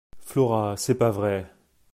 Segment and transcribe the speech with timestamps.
[0.17, 1.45] Flora C’est pas vrai…